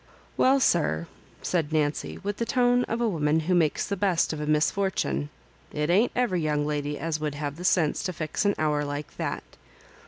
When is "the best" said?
3.85-4.33